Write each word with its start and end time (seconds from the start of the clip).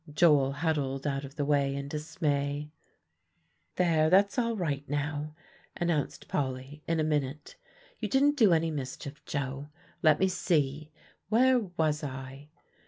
Joel 0.11 0.53
huddled 0.53 1.05
out 1.05 1.23
of 1.23 1.35
the 1.35 1.45
way 1.45 1.75
in 1.75 1.87
dismay. 1.87 2.71
"There, 3.75 4.09
that's 4.09 4.39
all 4.39 4.55
right 4.57 4.83
now," 4.89 5.35
announced 5.77 6.27
Polly 6.27 6.81
in 6.87 6.99
a 6.99 7.03
minute; 7.03 7.55
"you 7.99 8.07
didn't 8.09 8.35
do 8.35 8.51
any 8.51 8.71
mischief, 8.71 9.23
Joe. 9.25 9.69
Let 10.01 10.19
me 10.19 10.27
see, 10.27 10.91
where 11.29 11.59
was 11.77 12.03
I?" 12.03 12.49